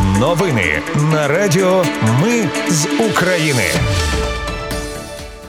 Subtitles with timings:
[0.00, 1.84] Новини на Радіо
[2.22, 3.62] Ми з України.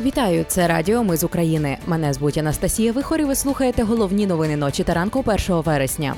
[0.00, 1.78] Вітаю, це Радіо Ми з України.
[1.86, 6.14] Мене звуть Анастасія Вихор і Ви слухаєте головні новини ночі та ранку 1 вересня.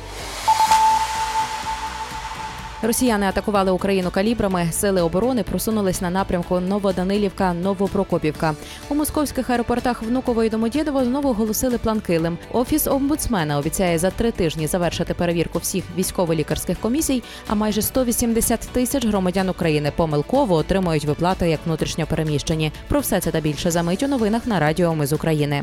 [2.83, 4.69] Росіяни атакували Україну калібрами.
[4.73, 8.55] Сили оборони просунулись на напрямку Новоданилівка, Новопрокопівка.
[8.89, 12.39] У московських аеропортах Внуково і Домодєдово знову оголосили план Килим.
[12.53, 17.23] Офіс омбудсмена обіцяє за три тижні завершити перевірку всіх військово-лікарських комісій.
[17.49, 22.73] А майже 180 тисяч громадян України помилково отримують виплати як внутрішньо переміщені.
[22.89, 25.63] Про все це та більше за мить у новинах на Радіо Ми з України.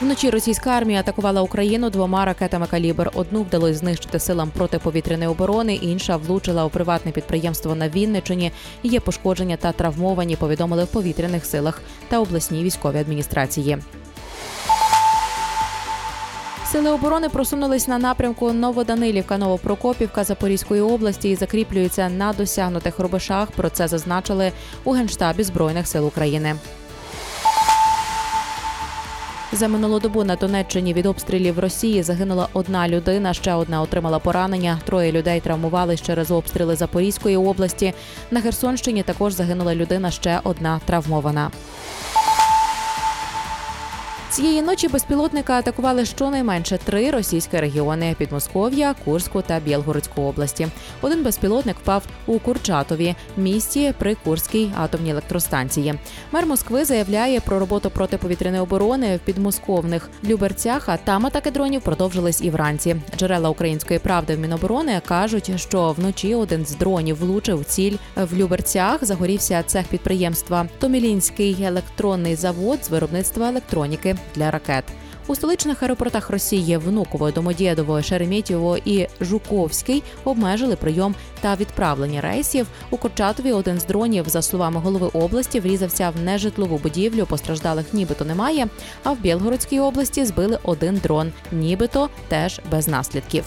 [0.00, 3.10] Вночі російська армія атакувала Україну двома ракетами калібр.
[3.14, 8.52] Одну вдалося знищити силам протиповітряної оборони, інша влучила у приватне підприємство на Вінничині.
[8.82, 10.36] Є пошкодження та травмовані.
[10.36, 13.78] Повідомили в повітряних силах та обласній військовій адміністрації.
[16.72, 23.50] Сили оборони просунулись на напрямку Новоданилівка, Новопрокопівка Запорізької області і закріплюються на досягнутих рубежах.
[23.50, 24.52] Про це зазначили
[24.84, 26.56] у генштабі збройних сил України.
[29.54, 33.34] За минулу добу на Донеччині від обстрілів Росії загинула одна людина.
[33.34, 34.78] Ще одна отримала поранення.
[34.84, 37.94] Троє людей травмувались через обстріли Запорізької області.
[38.30, 40.10] На Херсонщині також загинула людина.
[40.10, 41.50] Ще одна травмована.
[44.34, 50.68] Цієї ночі безпілотника атакували щонайменше три російські регіони Підмосков'я, Курську та Білгородську області.
[51.00, 55.94] Один безпілотник впав у Курчатові, місті при Курській атомній електростанції.
[56.32, 60.88] Мер Москви заявляє про роботу протиповітряної оборони в підмосковних Люберцях.
[60.88, 62.96] А там атаки дронів продовжились і вранці.
[63.18, 69.04] Джерела української правди в Міноборони кажуть, що вночі один з дронів влучив ціль в Люберцях.
[69.04, 74.84] Загорівся цех підприємства Томілінський електронний завод з виробництва електроніки для ракет.
[75.26, 82.66] У столичних аеропортах Росії Внуково, Домодєдово, Шереметьєво і Жуковський обмежили прийом та відправлення рейсів.
[82.90, 87.26] У Курчатові один з дронів, за словами голови області, врізався в нежитлову будівлю.
[87.26, 88.66] Постраждалих нібито немає.
[89.04, 93.44] А в Білгородській області збили один дрон, нібито теж без наслідків.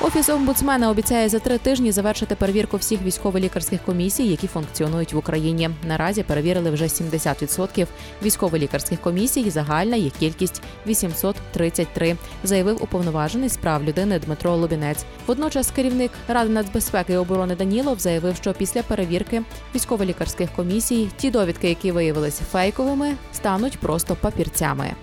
[0.00, 5.70] Офіс омбудсмена обіцяє за три тижні завершити перевірку всіх військово-лікарських комісій, які функціонують в Україні.
[5.88, 7.86] Наразі перевірили вже 70%
[8.22, 9.50] військово-лікарських комісій.
[9.50, 15.04] Загальна їх кількість 833, заявив уповноважений з прав людини Дмитро Лубінець.
[15.26, 19.42] Водночас керівник Ради нацбезпеки і оборони Данілов заявив, що після перевірки
[19.74, 24.94] військово-лікарських комісій ті довідки, які виявилися фейковими, стануть просто папірцями.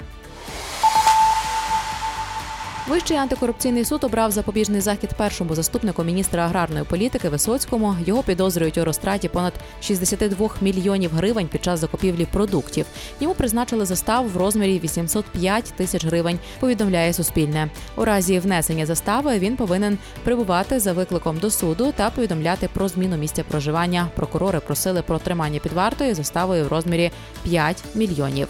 [2.88, 7.96] Вищий антикорупційний суд обрав запобіжний захід першому заступнику міністра аграрної політики Висоцькому.
[8.06, 12.86] Його підозрюють у розтраті понад 62 мільйонів гривень під час закупівлі продуктів.
[13.20, 16.40] Йому призначили заставу в розмірі 805 тисяч гривень.
[16.60, 17.70] Повідомляє Суспільне.
[17.96, 23.18] У разі внесення застави він повинен прибувати за викликом до суду та повідомляти про зміну
[23.18, 24.08] місця проживання.
[24.16, 27.12] Прокурори просили про тримання під вартою заставою в розмірі
[27.44, 28.48] 5 мільйонів.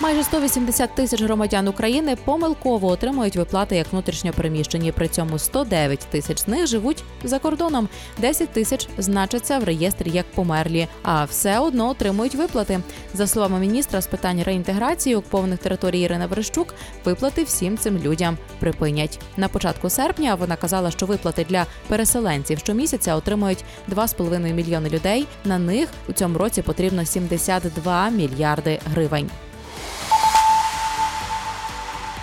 [0.00, 4.92] Майже 180 тисяч громадян України помилково отримують виплати як внутрішньо переміщені.
[4.92, 7.88] При цьому 109 тисяч з них живуть за кордоном.
[8.18, 12.80] 10 тисяч значаться в реєстрі як померлі, а все одно отримують виплати.
[13.14, 16.74] За словами міністра з питань реінтеграції окупованих територій Ірини Верещук,
[17.04, 19.20] виплати всім цим людям припинять.
[19.36, 25.26] На початку серпня вона казала, що виплати для переселенців щомісяця отримують 2,5 мільйони людей.
[25.44, 29.30] На них у цьому році потрібно 72 мільярди гривень.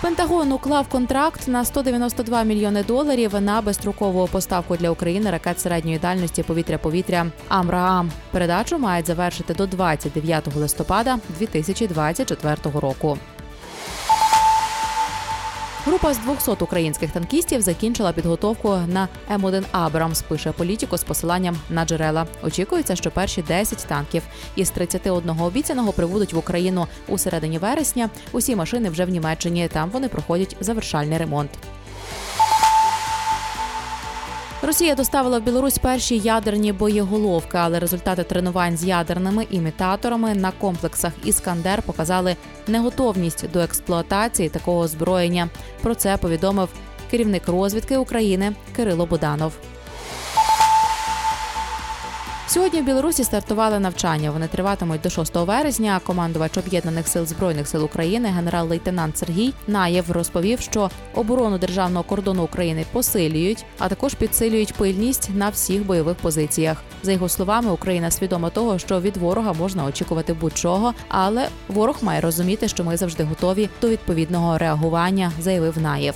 [0.02, 6.42] Пентагон уклав контракт на 192 мільйони доларів на безстрокову поставку для України ракет середньої дальності
[6.42, 8.10] повітря-повітря Амраам.
[8.30, 13.18] Передачу мають завершити до 29 листопада 2024 року.
[15.86, 20.22] Група з 200 українських танкістів закінчила підготовку на М1 Абрамс.
[20.22, 22.26] Пише політико з посиланням на джерела.
[22.42, 24.22] Очікується, що перші 10 танків
[24.56, 28.10] із 31 обіцяного прибудуть в Україну у середині вересня.
[28.32, 29.68] Усі машини вже в Німеччині.
[29.72, 31.50] Там вони проходять завершальний ремонт.
[34.64, 41.12] Росія доставила в Білорусь перші ядерні боєголовки, але результати тренувань з ядерними імітаторами на комплексах
[41.24, 42.36] Іскандер показали
[42.66, 45.48] неготовність до експлуатації такого озброєння.
[45.82, 46.68] Про це повідомив
[47.10, 49.52] керівник розвідки України Кирило Буданов.
[52.52, 54.30] Сьогодні в Білорусі стартували навчання.
[54.30, 56.00] Вони триватимуть до 6 вересня.
[56.06, 62.84] Командувач об'єднаних сил збройних сил України, генерал-лейтенант Сергій Наєв розповів, що оборону державного кордону України
[62.92, 66.82] посилюють, а також підсилюють пильність на всіх бойових позиціях.
[67.02, 72.20] За його словами, Україна свідома того, що від ворога можна очікувати будь-чого, але ворог має
[72.20, 76.14] розуміти, що ми завжди готові до відповідного реагування, заявив Наєв.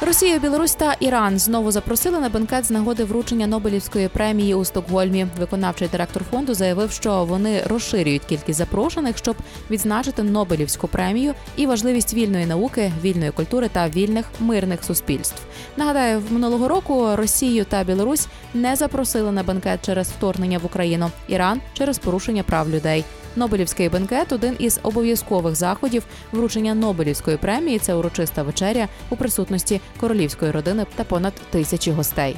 [0.00, 5.26] Росія, Білорусь та Іран знову запросили на бенкет з нагоди вручення Нобелівської премії у Стокгольмі.
[5.38, 9.36] Виконавчий директор фонду заявив, що вони розширюють кількість запрошених, щоб
[9.70, 15.42] відзначити Нобелівську премію і важливість вільної науки, вільної культури та вільних мирних суспільств.
[15.76, 21.10] Нагадаю, в минулого року Росію та Білорусь не запросили на бенкет через вторгнення в Україну,
[21.28, 23.04] Іран через порушення прав людей.
[23.36, 26.02] Нобелівський бенкет один із обов'язкових заходів
[26.32, 27.78] вручення Нобелівської премії.
[27.78, 32.36] Це урочиста вечеря у присутності королівської родини та понад тисячі гостей.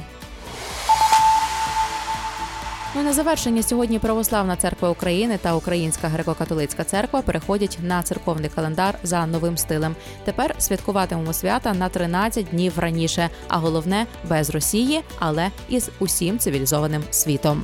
[2.95, 8.99] Ну на завершення сьогодні Православна церква України та Українська греко-католицька церква переходять на церковний календар
[9.03, 9.95] за новим стилем.
[10.25, 17.03] Тепер святкуватимемо свята на 13 днів раніше, а головне без Росії, але із усім цивілізованим
[17.11, 17.63] світом.